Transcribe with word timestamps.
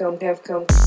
Summer's 0.00 0.40
gonna 0.40 0.60
help 0.60 0.79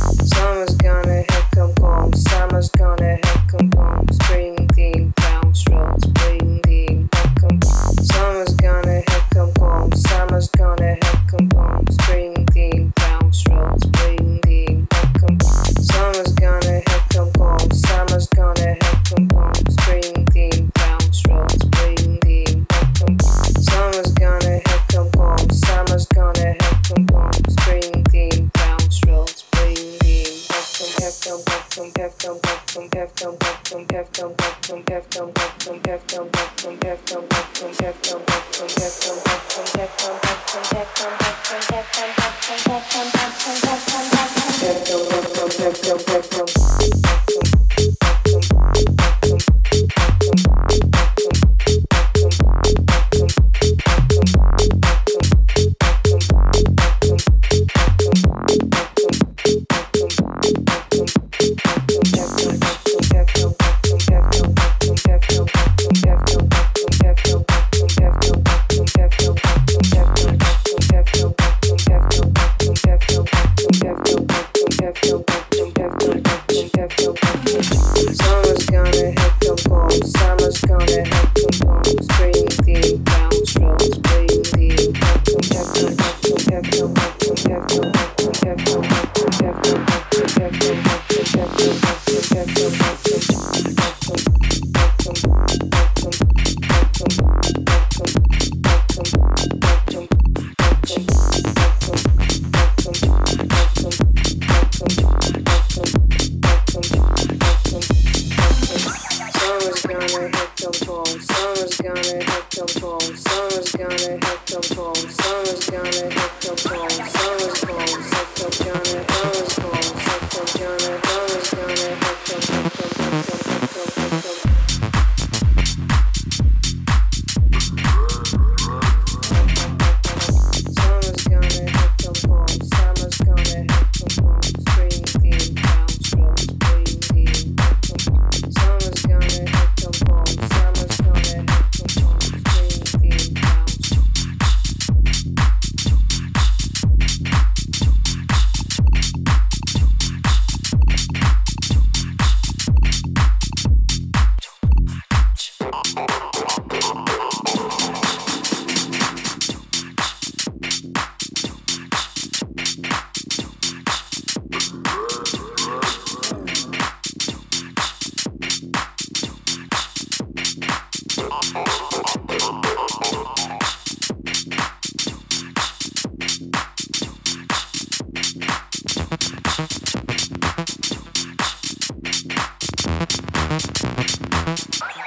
Mi 183.54 185.03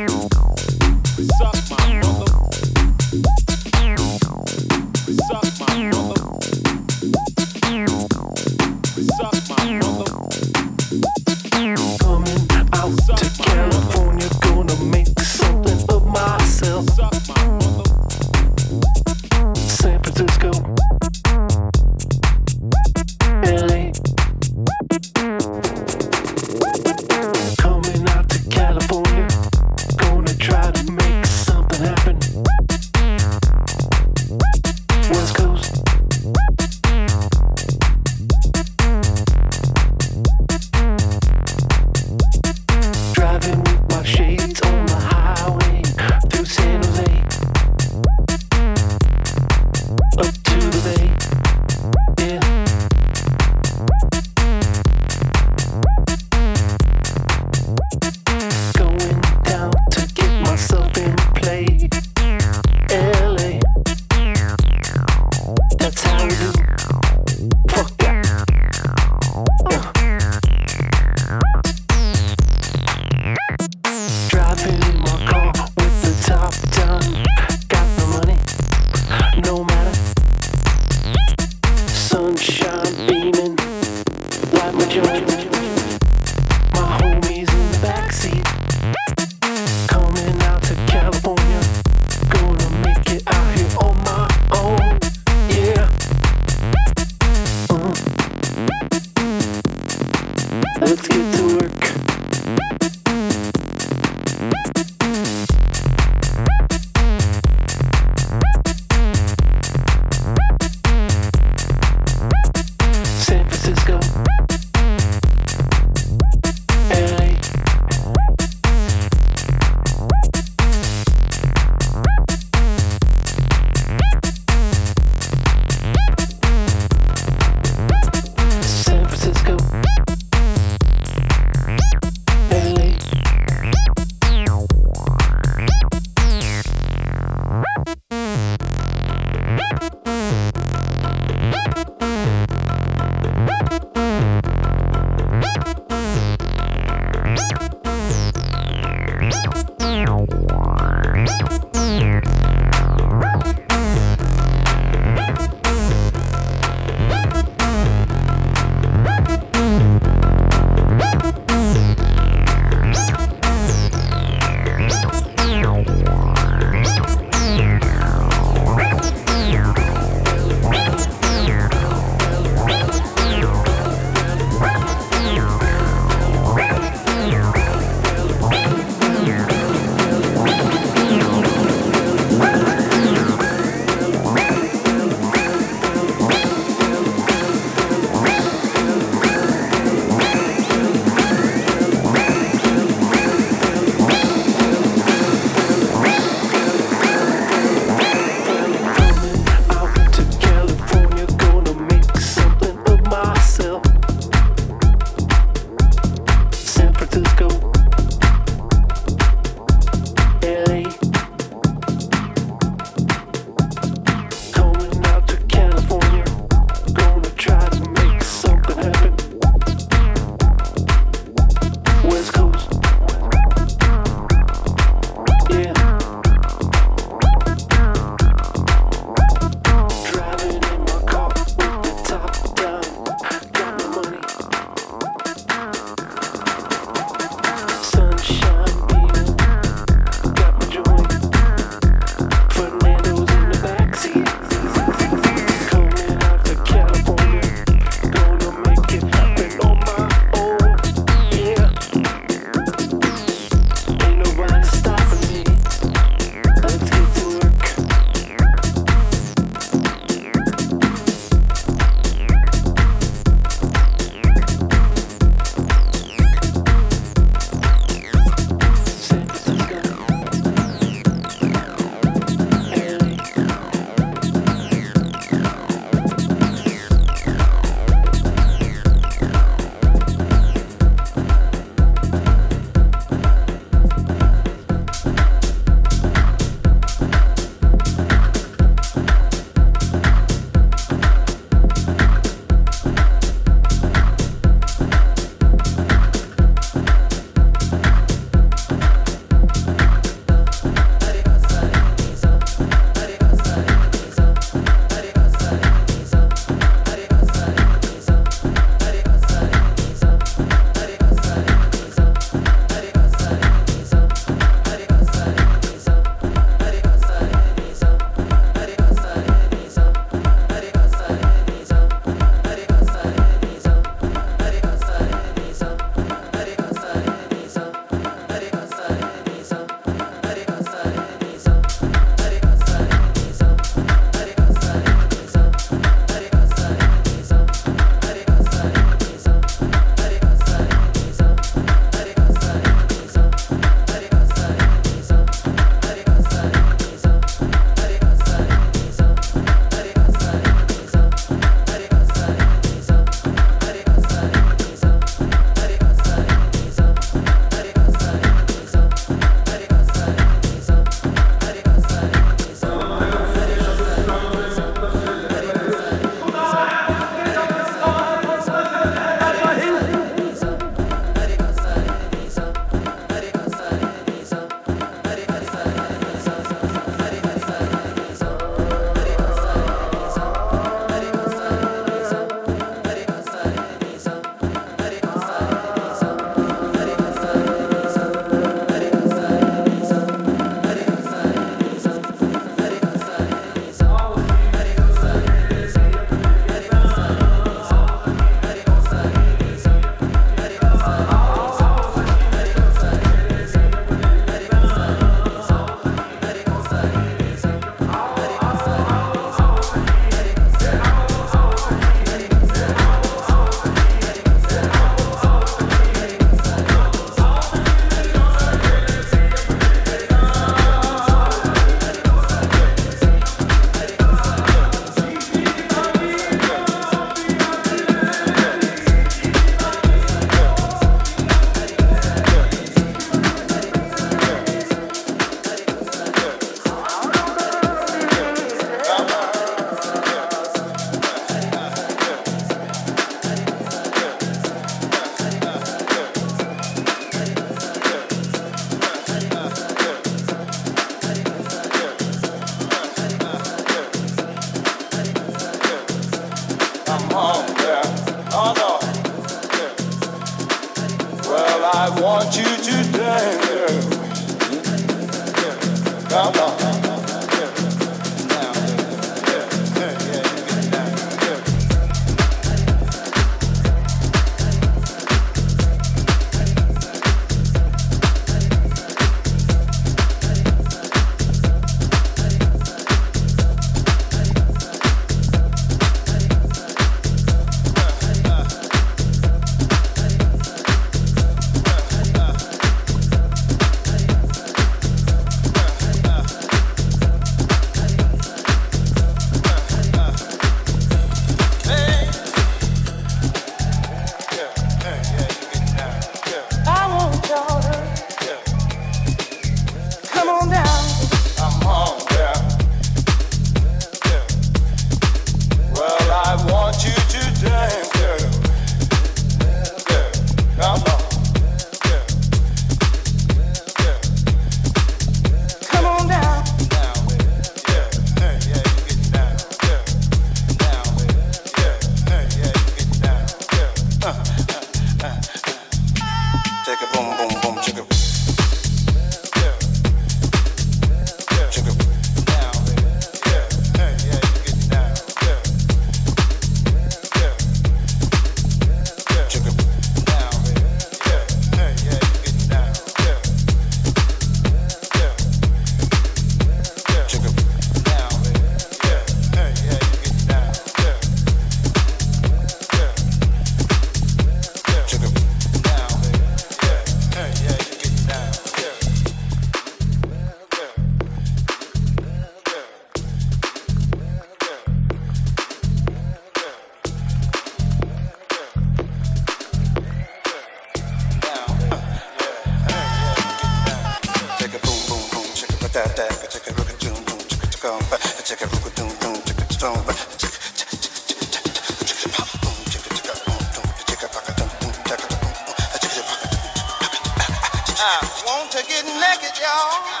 I 597.83 597.97
want 598.27 598.51
to 598.51 598.63
get 598.67 598.85
naked, 598.85 599.41
y'all. 599.41 600.00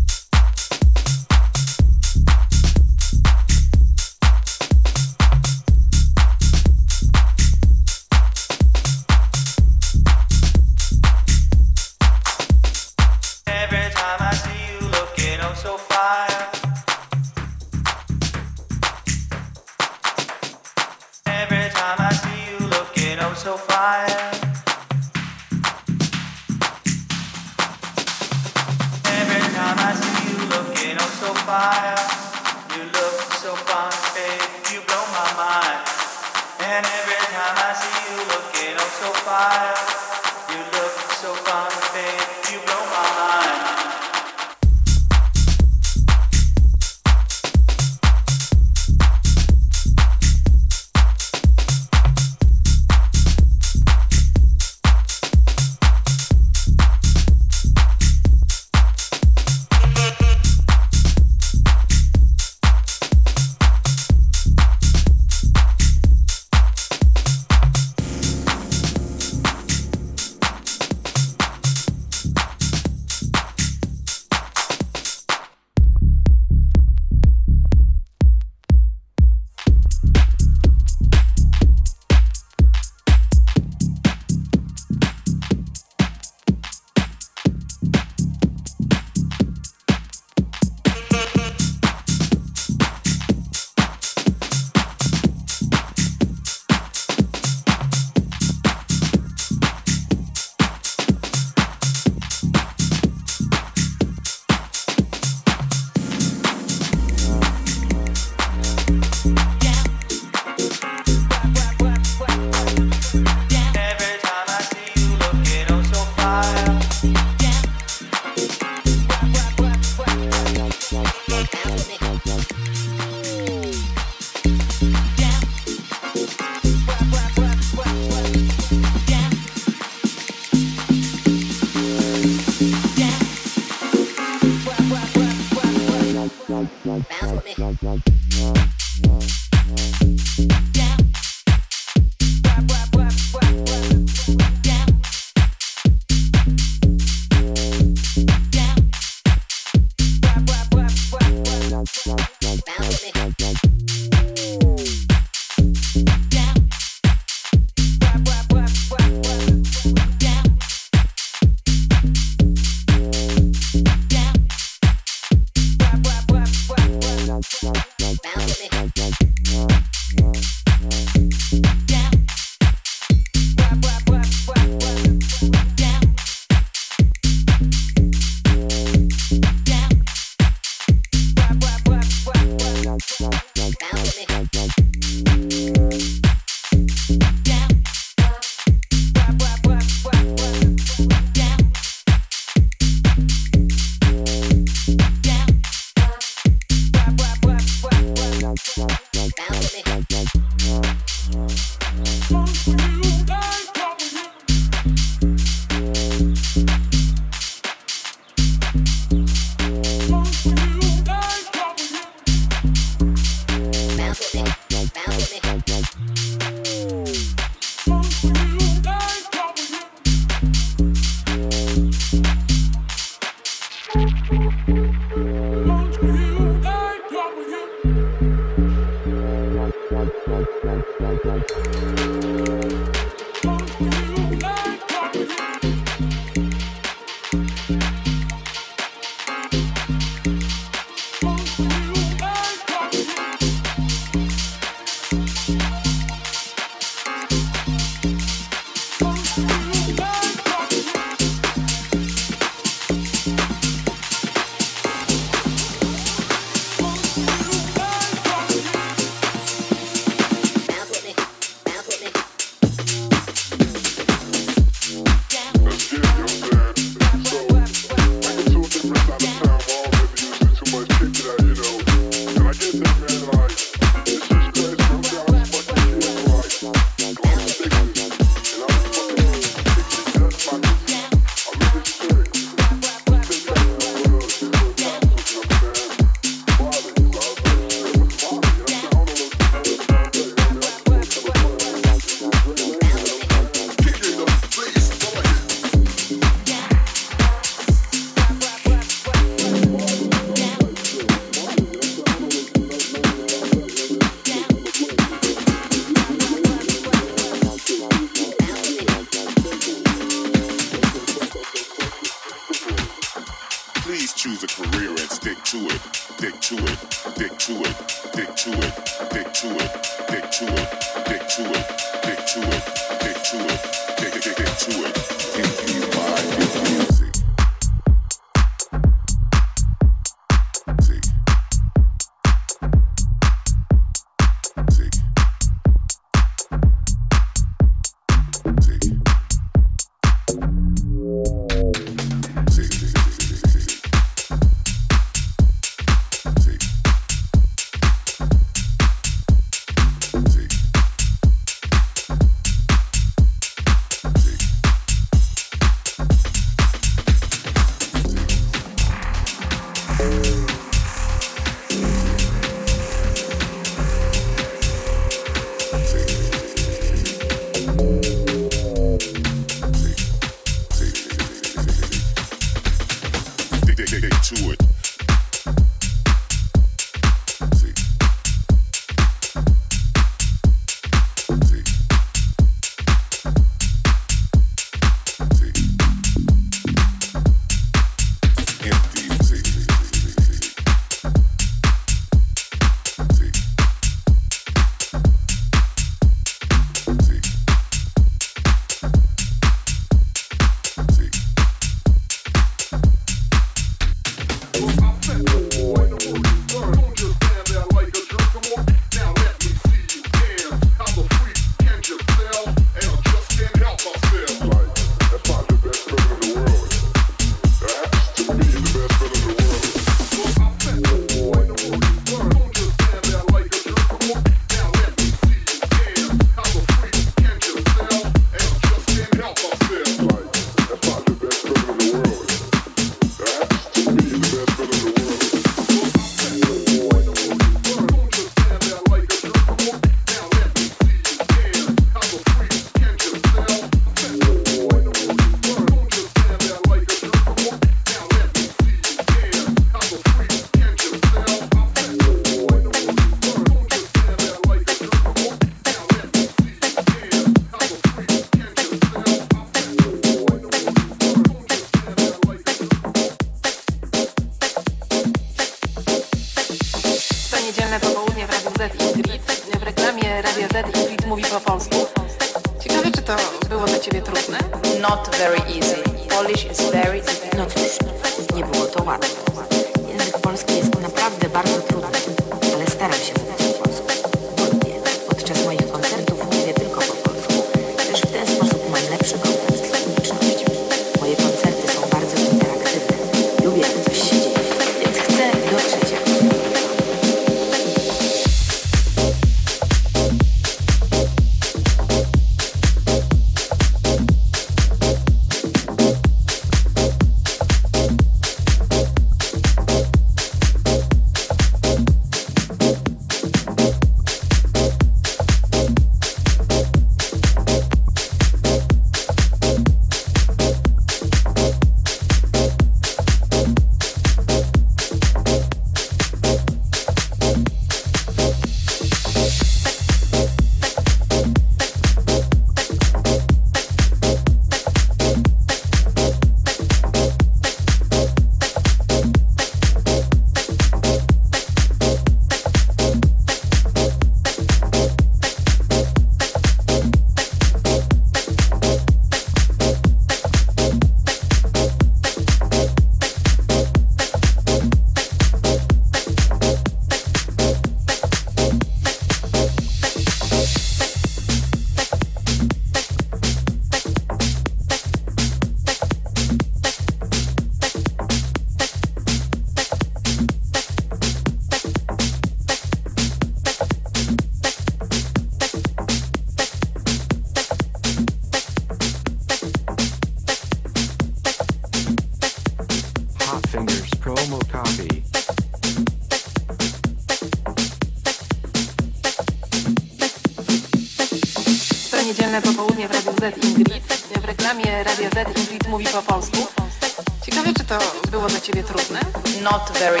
Not 599.61 599.77
very 599.77 600.00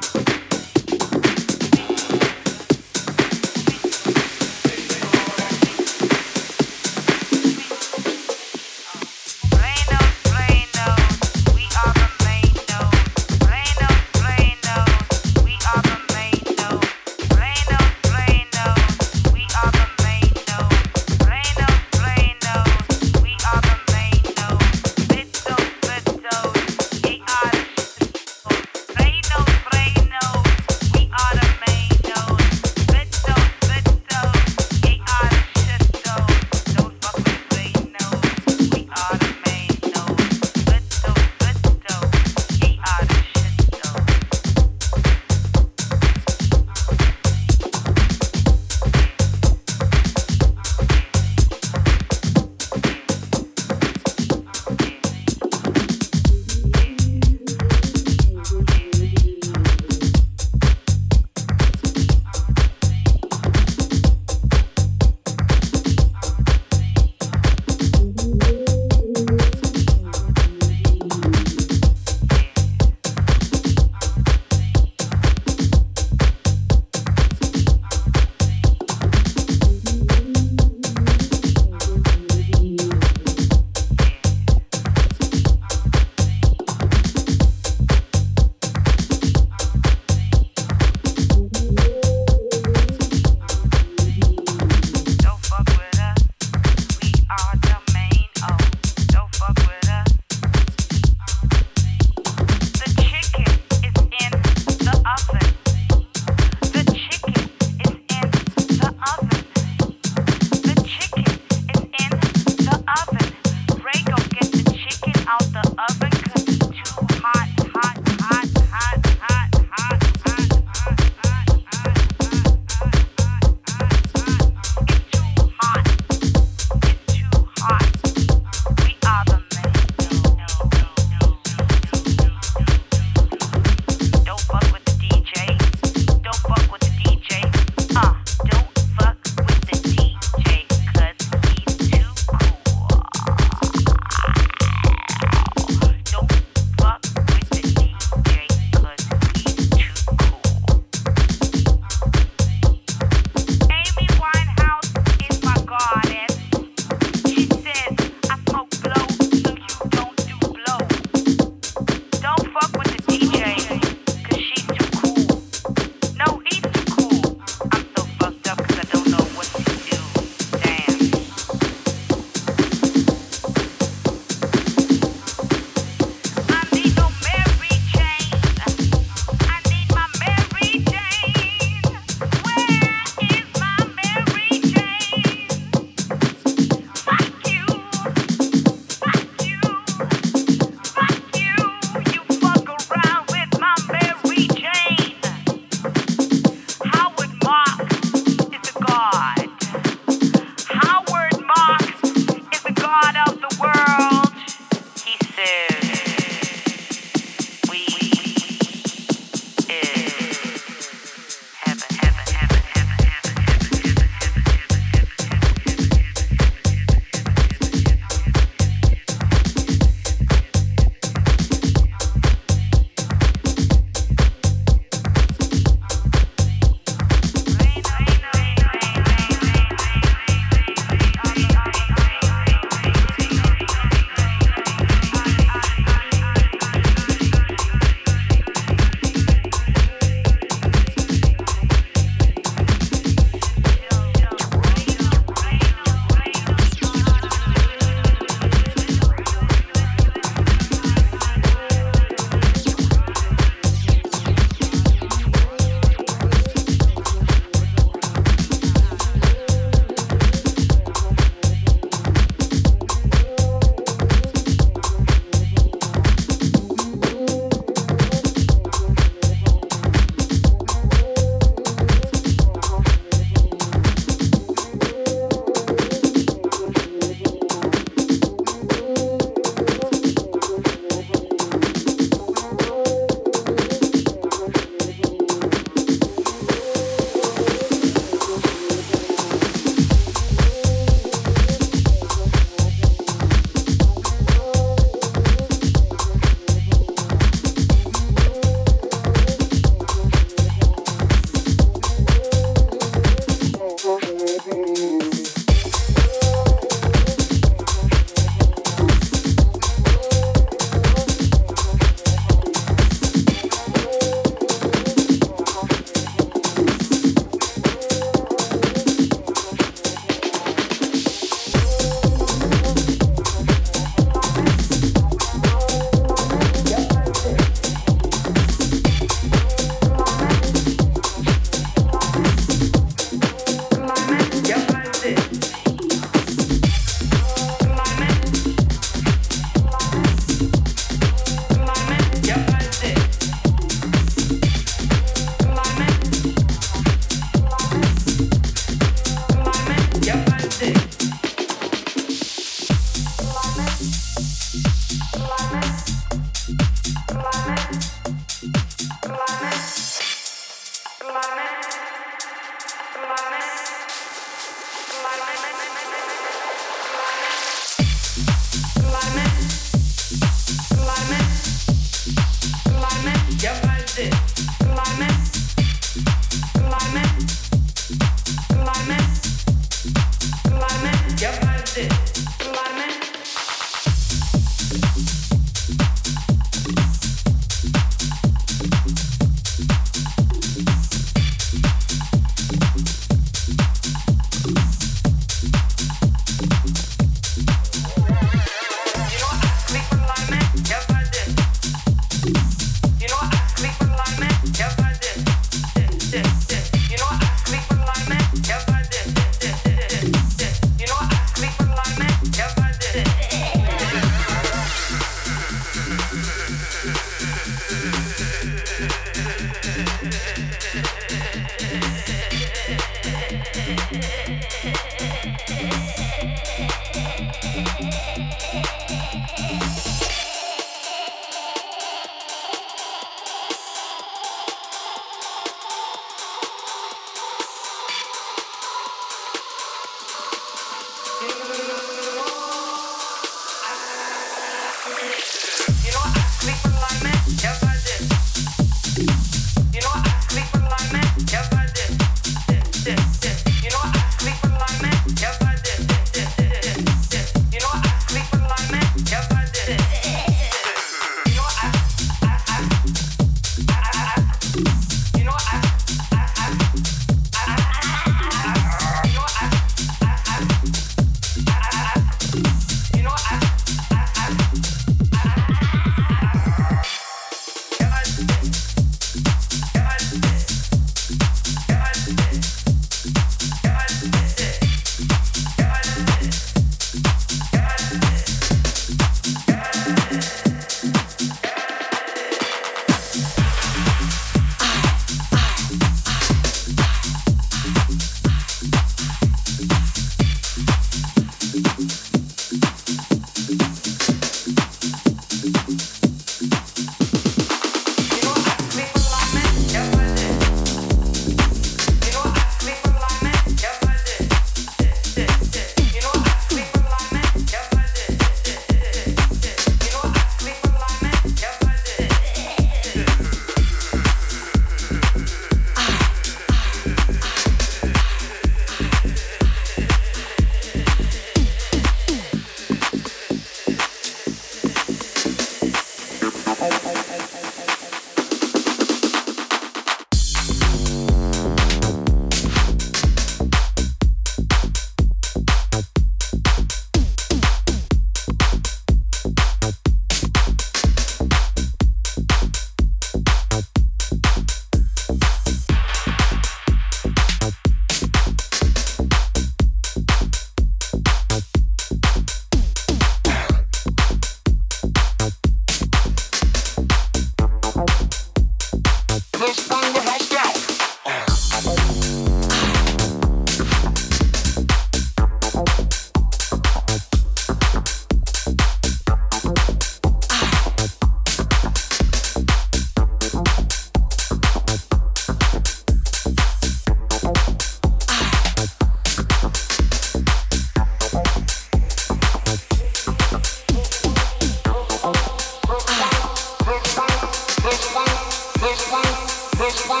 Let's 599.60 599.86
bring, 599.86 600.00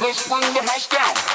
let's 0.00 0.26
bring 0.26 0.40
the 0.54 0.62
house 0.62 0.88
down. 0.88 1.33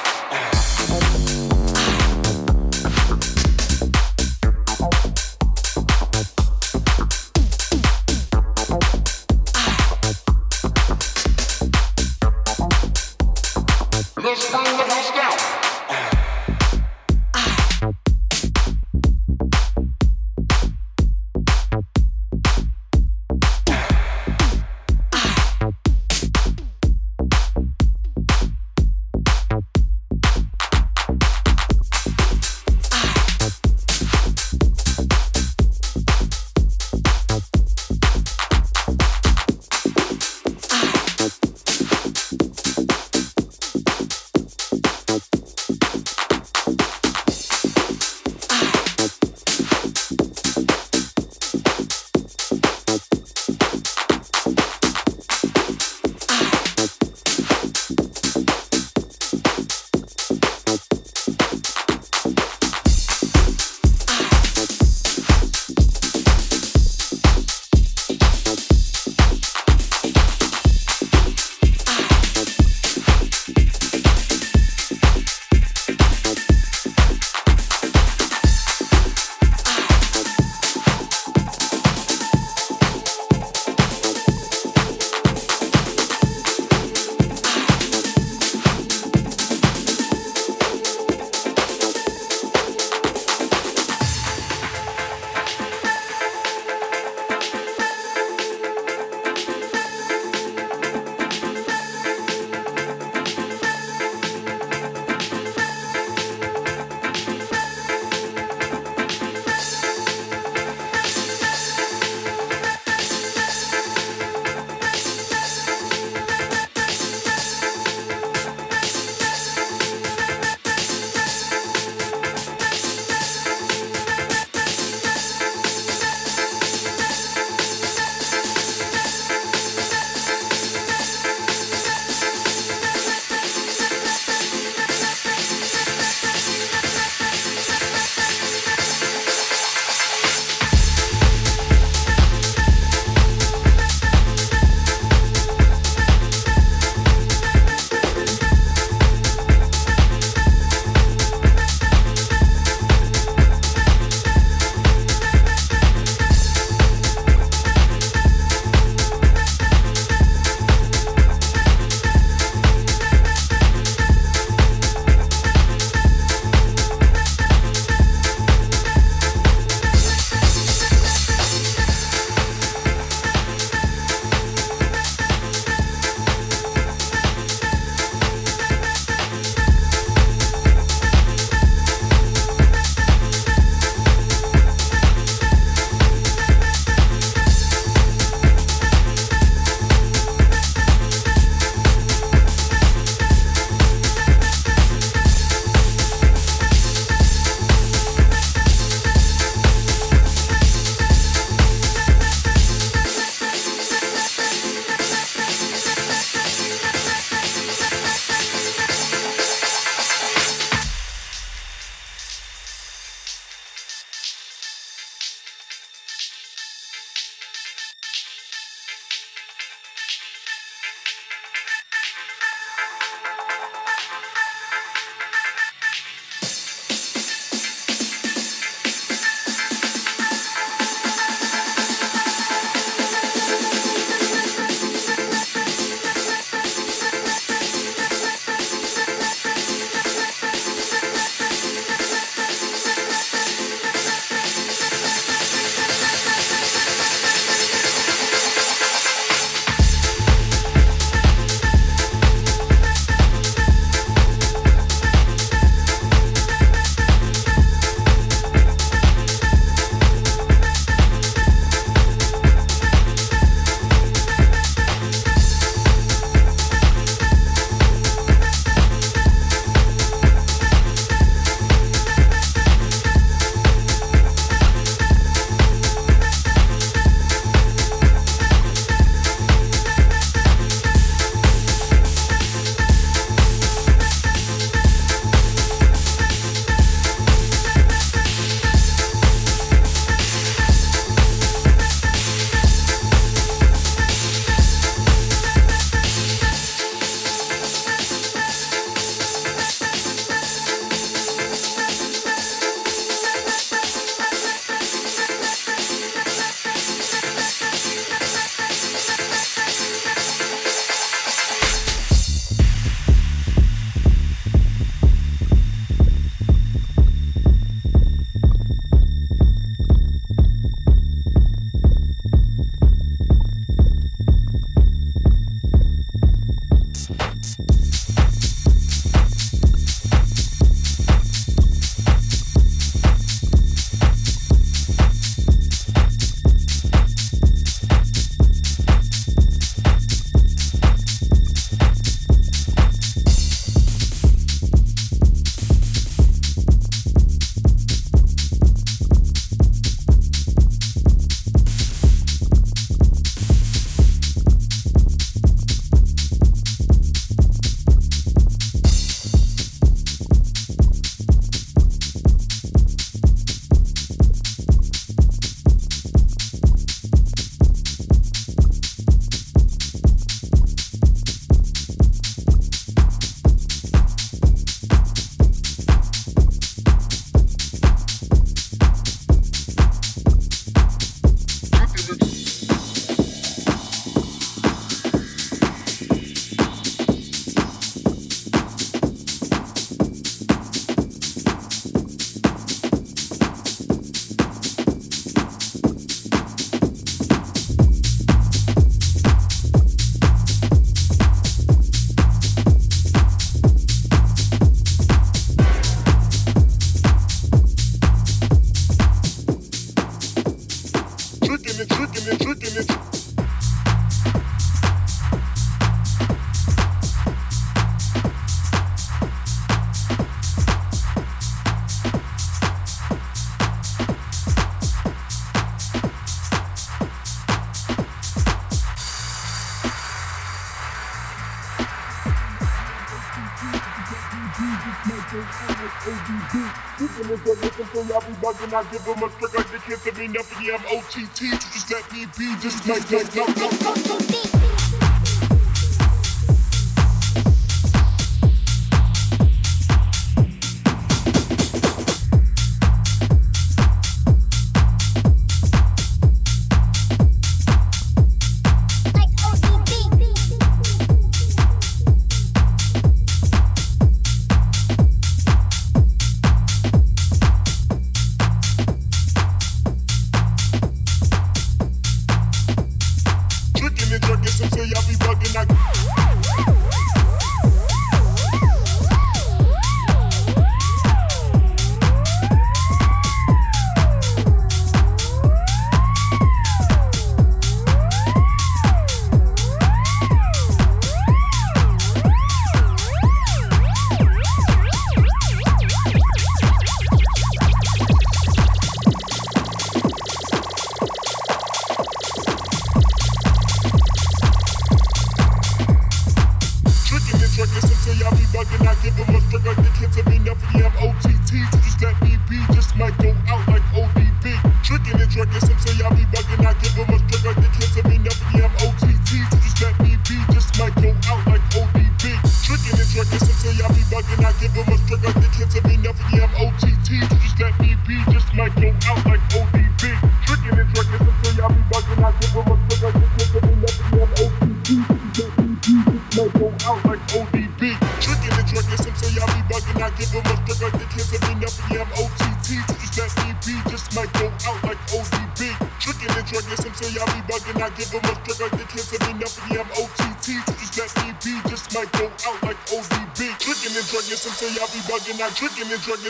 I 438.79 438.83
give 438.93 439.01
him 439.01 439.21
a 439.21 439.27
trick, 439.27 439.53
like 439.53 439.71
did 439.71 439.81
can't 440.05 440.17
me 440.17 440.27
nothing, 440.29 440.65
yeah, 440.65 440.77
I'm 440.77 440.97
OTT, 440.97 441.41
you 441.41 441.51
just 441.51 441.91
let 441.91 442.13
me 442.13 442.25
be, 442.37 442.55
just 442.61 442.87
like, 442.87 443.11
like, 443.11 443.35
like, 443.35 443.57
like. 443.57 443.78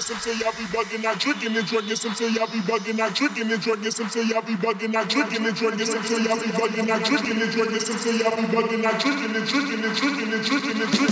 some 0.10 0.18
say 0.18 0.32
I 0.32 0.50
be 0.58 0.66
bugging, 0.74 1.06
I 1.06 1.14
drinking 1.14 1.56
and 1.56 1.68
drugging. 1.68 1.96
Some 1.96 2.16
say 2.16 2.26
I 2.30 2.46
be 2.48 2.58
bugging, 2.66 3.00
I 3.00 3.10
drinking 3.14 3.52
and 3.52 3.62
drugging. 3.62 3.92
Some 3.92 4.10
say 4.10 4.22
I 4.22 4.42
be 4.42 4.56
bugging, 4.56 4.96
I 4.96 5.04
drinking 5.06 5.46
and 5.46 5.56
drugging. 5.56 5.86
Some 5.86 6.04
say 6.04 6.16
I 6.18 6.34
be 6.34 6.50
bugging, 6.50 6.90
I 6.90 6.98
drinking 7.04 7.42
and 7.42 7.52
drugging. 7.52 7.80
Some 7.80 7.98
say 8.00 8.26
I 8.26 8.30
be 8.34 8.42
bugging, 8.50 8.86
I 8.86 8.98
drinking 8.98 9.36
and 9.36 9.46
drinking 9.46 9.84
and 9.86 9.96
drinking 9.96 10.34
and 10.34 10.44
drinking 10.44 10.82
and 10.82 10.92
drinking. 10.92 11.09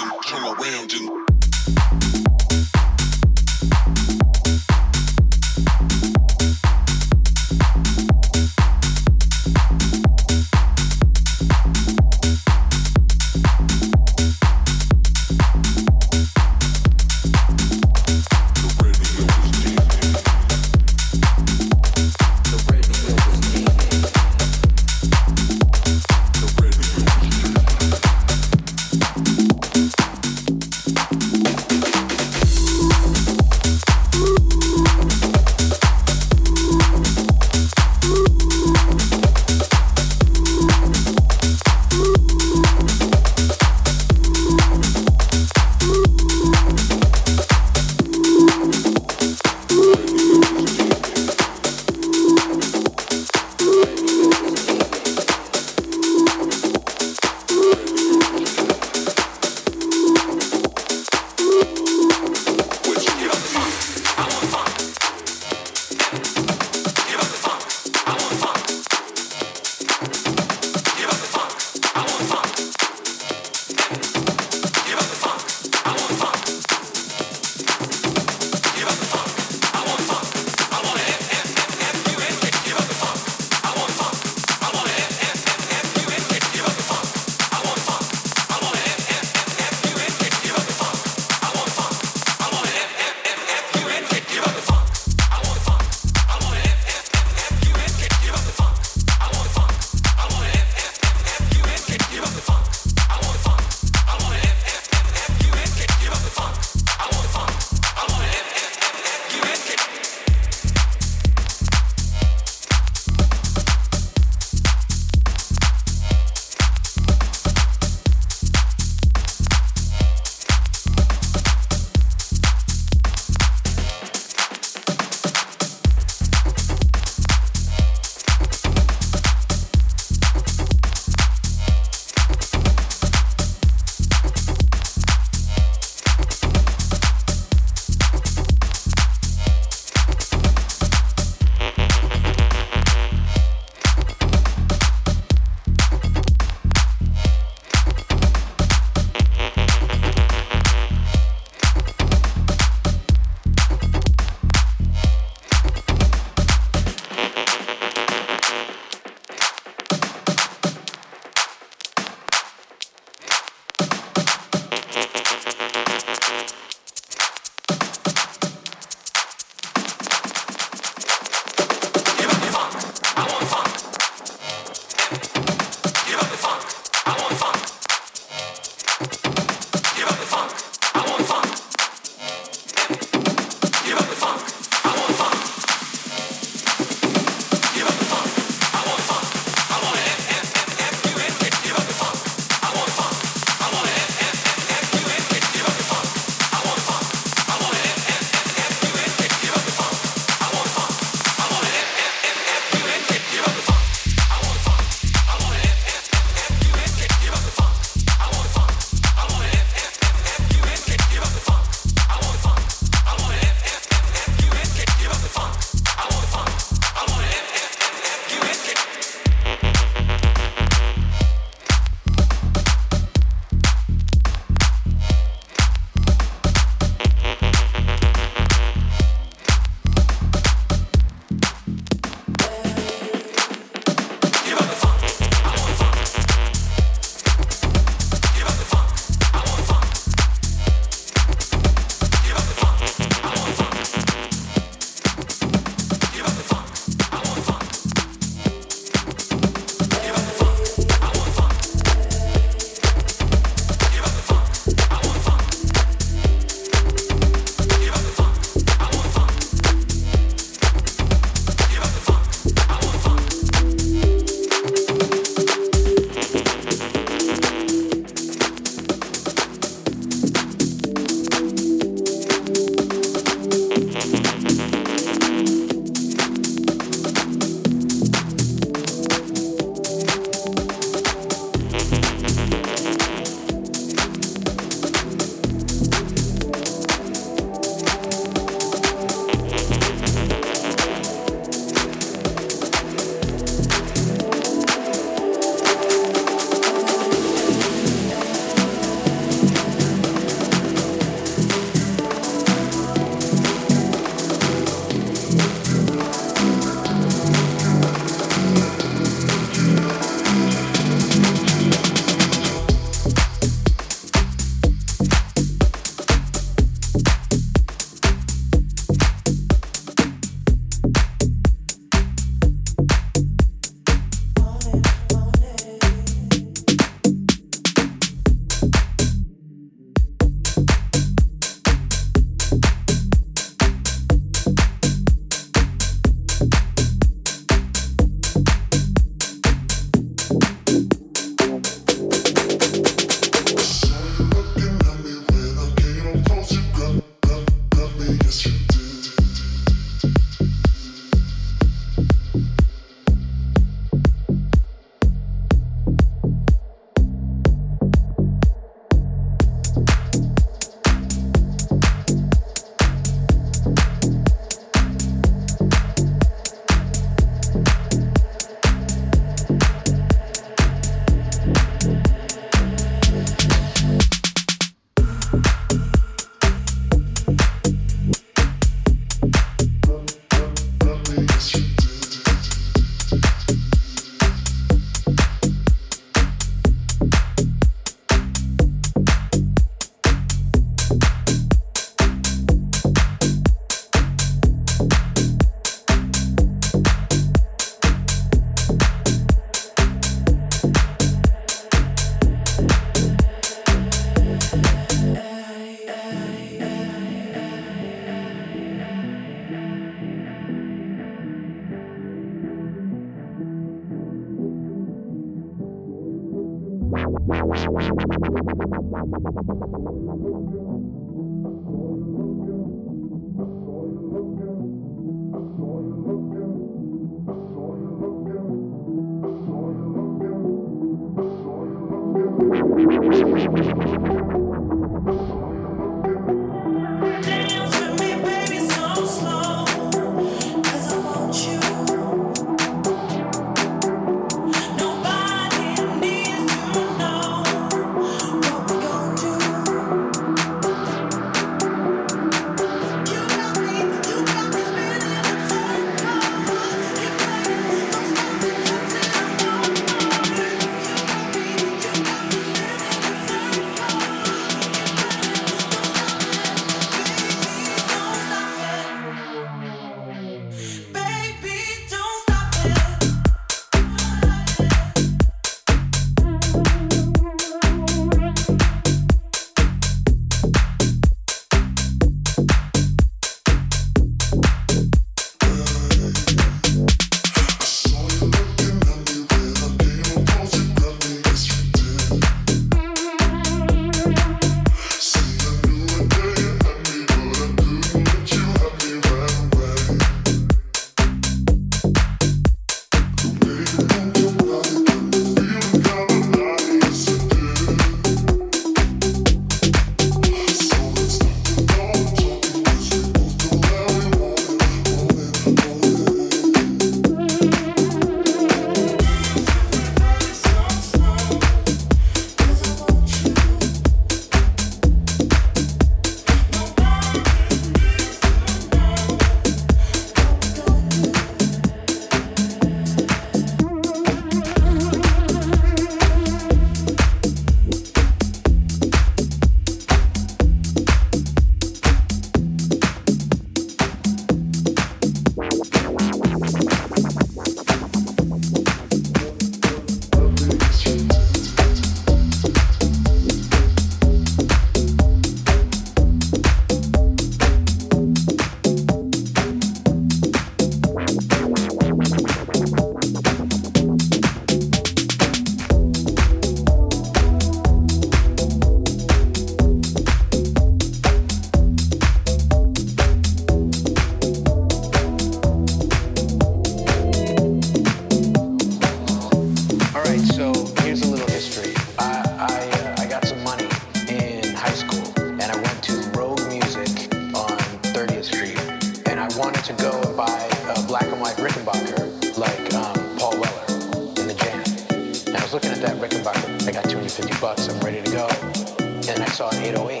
And 598.14 599.22
I 599.22 599.26
saw 599.30 599.48
an 599.48 599.62
808, 599.62 600.00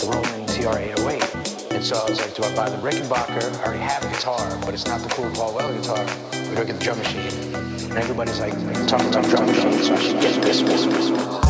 the 0.00 0.06
Roland 0.10 0.48
TR-808. 0.48 1.72
And 1.72 1.84
so 1.84 1.96
I 1.96 2.10
was 2.10 2.20
like, 2.20 2.34
do 2.34 2.42
I 2.42 2.52
buy 2.56 2.68
the 2.68 2.76
Rickenbacker? 2.78 3.56
I 3.60 3.64
already 3.64 3.84
have 3.84 4.04
a 4.04 4.08
guitar, 4.08 4.58
but 4.64 4.74
it's 4.74 4.86
not 4.86 5.00
the 5.00 5.08
cool 5.10 5.30
Paul 5.30 5.54
Weller 5.54 5.76
guitar. 5.76 6.04
We 6.32 6.56
go 6.56 6.64
get 6.64 6.76
the 6.76 6.84
drum 6.84 6.98
machine. 6.98 7.54
And 7.54 7.98
everybody's 7.98 8.40
like, 8.40 8.54
tough, 8.88 9.08
tough 9.12 9.30
drum 9.30 9.46
machine, 9.46 9.80
so 9.84 9.94
I 9.94 10.00
should 10.00 10.20
get 10.20 10.42
this, 10.42 10.60
this, 10.62 10.86
this, 10.86 11.10
this. 11.10 11.43